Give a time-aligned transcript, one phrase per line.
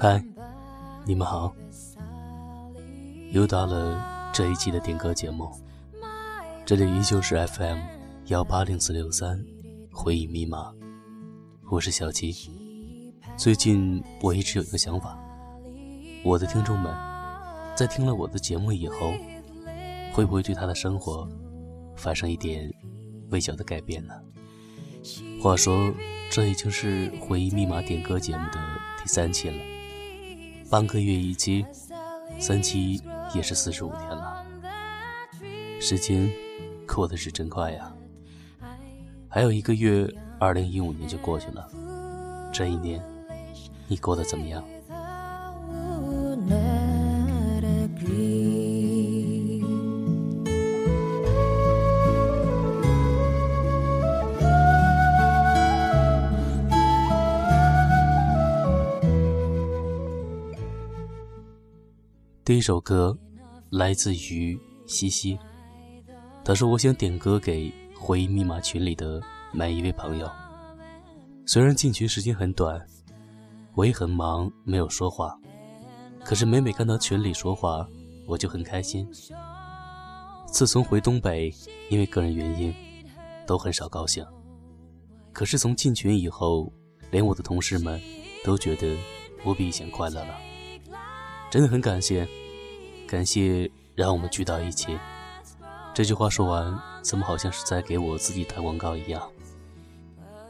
[0.00, 0.22] 嗨，
[1.04, 1.52] 你们好！
[3.32, 5.50] 又到了这一期的点歌节目，
[6.64, 7.78] 这里依旧是 FM
[8.26, 9.44] 幺八零四六三
[9.90, 10.72] 回忆密码，
[11.68, 12.32] 我是小七。
[13.36, 15.18] 最近我一直有一个想法，
[16.22, 16.94] 我的听众们
[17.74, 19.12] 在听了我的节目以后，
[20.12, 21.28] 会不会对他的生活
[21.96, 22.72] 发生一点
[23.30, 24.14] 微小的改变呢？
[25.42, 25.92] 话说，
[26.30, 28.60] 这已经是回忆密码点歌节目的
[29.02, 29.56] 第三期了。
[30.70, 31.64] 半个月一期，
[32.38, 33.00] 三期
[33.34, 34.44] 也是四十五天了。
[35.80, 36.30] 时间
[36.86, 37.90] 过得是真快呀！
[39.30, 40.06] 还有一个月，
[40.38, 41.66] 二零一五年就过去了。
[42.52, 43.02] 这一年，
[43.86, 44.62] 你过得怎么样？
[62.48, 63.14] 第一首歌
[63.68, 65.38] 来自于西西，
[66.42, 69.20] 他说：“我想点歌给回忆密码群里的
[69.52, 70.26] 每一位朋友。
[71.44, 72.80] 虽然进群时间很短，
[73.74, 75.38] 我也很忙，没有说话。
[76.24, 77.86] 可是每每看到群里说话，
[78.26, 79.06] 我就很开心。
[80.50, 81.52] 自从回东北，
[81.90, 82.74] 因为个人原因，
[83.46, 84.24] 都很少高兴。
[85.34, 86.72] 可是从进群以后，
[87.10, 88.00] 连我的同事们
[88.42, 88.96] 都觉得
[89.44, 90.34] 我比以前快乐了。”
[91.50, 92.28] 真的很感谢，
[93.06, 94.98] 感谢让我们聚到一起。
[95.94, 99.22] 这句话说完，怎么好像是在给我自己打广告一样？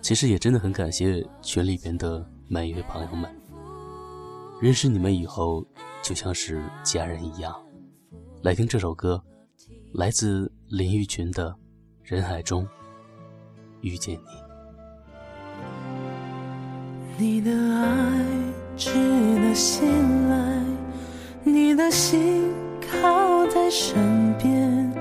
[0.03, 3.31] 其实也真的很感谢群里边的每一位朋友们。
[4.61, 5.65] 认识你们以后，
[6.03, 7.55] 就像是家人一样。
[8.43, 9.23] 来听这首歌，
[9.93, 11.51] 来自林玉群的
[12.03, 12.67] 《人海中
[13.83, 14.21] 遇见你》。
[17.17, 18.25] 你的爱
[18.77, 20.78] 值得信赖。
[21.45, 22.45] 你的心
[22.81, 24.93] 靠在身边，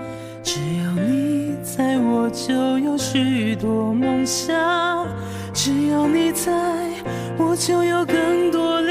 [0.43, 5.07] 只要你在我就有许多梦想，
[5.53, 6.51] 只要你在
[7.37, 8.81] 我就有更多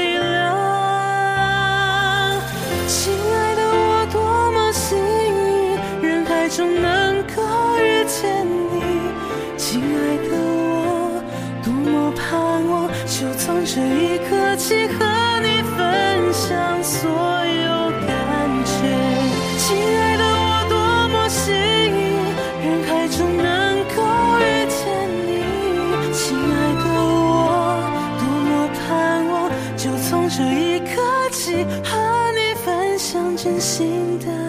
[30.37, 34.46] 这一刻起和你分享真心的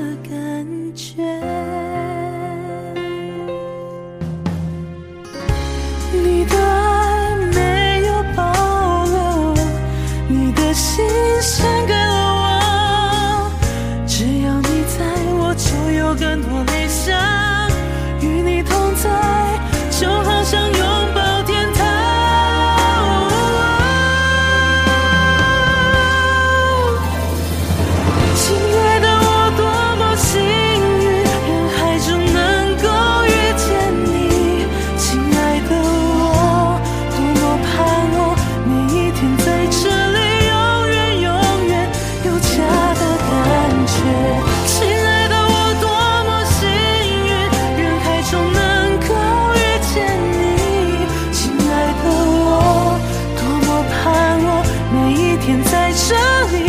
[55.70, 56.67] 在这里。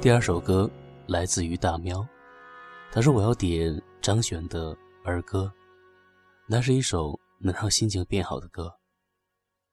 [0.00, 0.70] 第二首歌
[1.06, 2.02] 来自于大喵，
[2.90, 5.52] 他说我要点张悬的儿歌，
[6.48, 8.72] 那是一首能让心情变好的歌，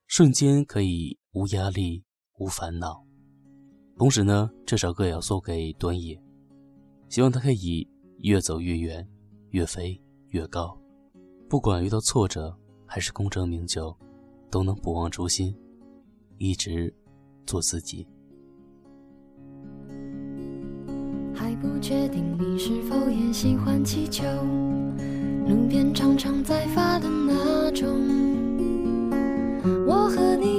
[0.08, 2.04] 瞬间可以无压力、
[2.38, 3.02] 无烦恼。
[3.98, 6.22] 同时呢，这首歌也要送给端野，
[7.08, 9.08] 希望他可以越走越远，
[9.52, 9.98] 越飞
[10.32, 10.78] 越高。
[11.50, 12.54] 不管遇到挫折
[12.86, 13.98] 还是功成名就，
[14.54, 15.52] 都能不忘初心，
[16.38, 16.94] 一直
[17.44, 18.06] 做自己。
[21.34, 24.24] 还不确定你是否也喜欢气球，
[25.48, 27.90] 路边常常在发的那种。
[29.88, 30.53] 我和你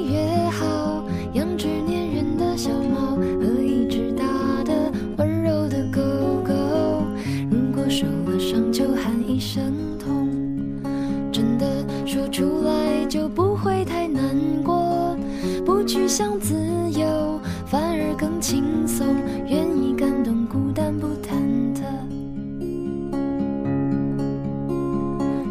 [13.06, 14.22] 就不会太难
[14.64, 15.16] 过，
[15.64, 16.54] 不去想自
[16.90, 19.06] 由，反而更轻松，
[19.46, 21.36] 愿意感动孤单不忐
[21.74, 21.84] 忑。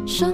[0.06, 0.32] 生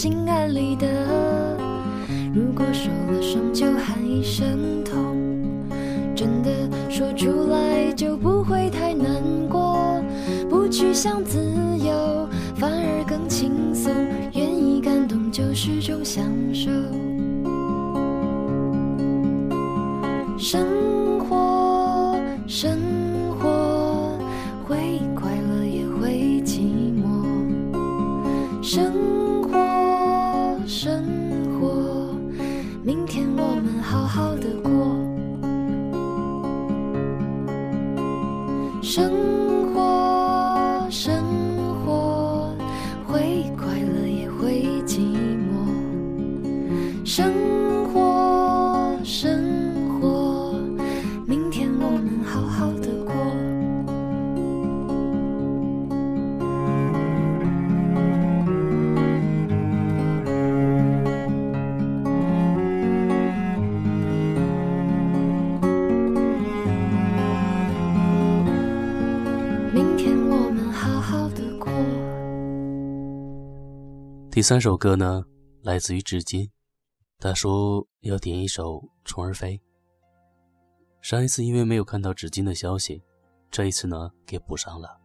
[0.00, 0.86] 心安理得。
[2.32, 5.16] 如果受了伤就喊一声痛，
[6.14, 6.50] 真的
[6.88, 10.00] 说出来就不会太难过，
[10.48, 11.40] 不去想自
[11.78, 13.67] 由，反而更轻
[74.38, 75.24] 第三首歌呢，
[75.64, 76.48] 来自于至今，
[77.18, 79.58] 他说要点一首《虫儿飞》。
[81.00, 83.02] 上一次因为没有看到纸巾的消息，
[83.50, 84.96] 这一次呢给补上了。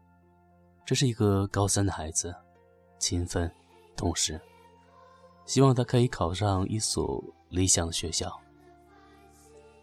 [0.85, 2.31] 这是一个高三的孩子，
[2.99, 3.51] 勤奋，
[3.95, 4.39] 懂事，
[5.47, 8.39] 希望他可以考上一所理想的学校。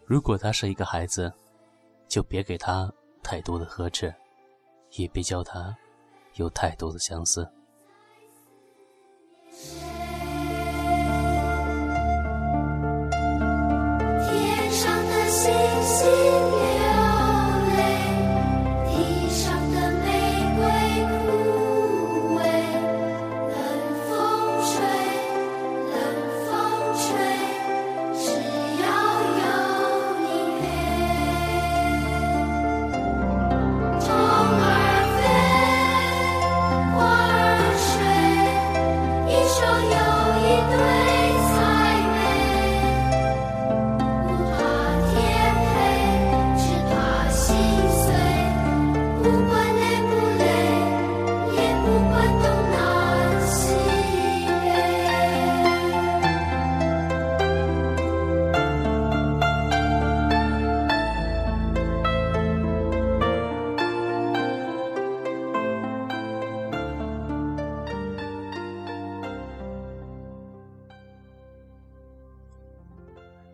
[0.05, 1.29] 如果他是一个孩子，
[2.07, 2.89] 就别给他
[3.21, 4.15] 太多的呵斥，
[4.91, 5.77] 也别教他
[6.35, 7.45] 有太多的相似。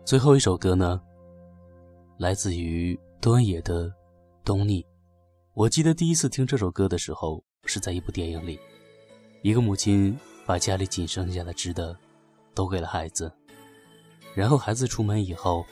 [0.08, 0.98] 最后一首歌呢，
[2.16, 3.88] 来自于端野的
[4.42, 4.82] 《东逆》。
[5.52, 8.58] 我记得第一次听这首歌的时候，是在一部电影里，
[9.42, 11.94] 一个母亲把家里仅剩下的吃的
[12.54, 13.30] 都给了孩子，
[14.34, 15.62] 然后孩子出门以后，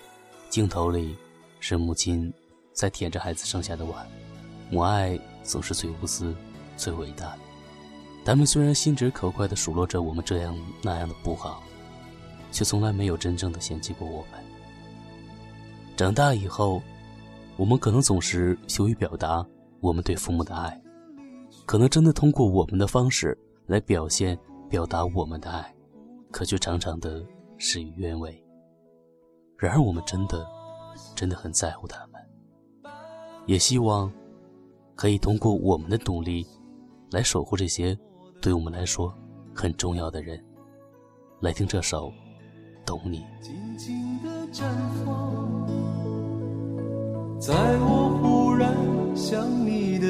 [0.50, 1.16] 镜头里
[1.58, 2.30] 是母亲
[2.74, 4.06] 在舔着孩子剩下的碗。
[4.70, 6.36] 母爱总是最无私、
[6.76, 7.38] 最伟大的。
[8.22, 11.62] 他们虽然心直口快地数落着我们这样那样的不好，
[12.50, 14.40] 却从来没有真正的嫌弃过我们。
[15.96, 16.82] 长大以后，
[17.56, 19.46] 我们可能总是羞于表达
[19.80, 20.80] 我们对父母的爱，
[21.64, 23.36] 可能真的通过我们的方式
[23.66, 24.38] 来表现、
[24.68, 25.74] 表达我们的爱，
[26.30, 27.24] 可却常常的
[27.56, 28.42] 事与愿违。
[29.56, 30.46] 然而，我们真的、
[31.14, 32.92] 真的很在乎他们，
[33.46, 34.12] 也希望
[34.94, 36.46] 可以通过我们的努力
[37.10, 37.98] 来守护这些。
[38.42, 39.12] 对我们来说
[39.54, 40.44] 很重要的人，
[41.40, 42.10] 来听这首
[42.86, 43.18] 《懂你》。
[43.44, 44.62] 静静的绽
[45.04, 45.66] 放，
[47.40, 48.72] 在我忽然
[49.16, 50.06] 想你的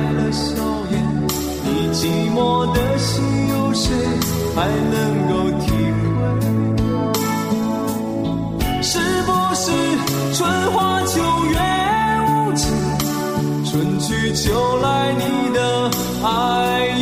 [0.00, 0.54] 开了笑
[0.90, 0.94] 颜，
[1.62, 2.00] 你寂
[2.34, 3.92] 寞的心有谁
[4.56, 6.18] 还能够体会？
[8.82, 9.70] 是不是
[10.34, 10.38] 春
[10.72, 11.54] 花秋月
[12.26, 12.72] 无情，
[13.66, 15.90] 春去秋来你的
[16.24, 16.99] 爱。